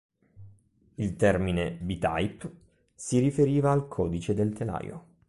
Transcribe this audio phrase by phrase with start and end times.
[0.95, 2.51] Il termine "B-Type"
[2.95, 5.05] si riferiva al codice del telaio.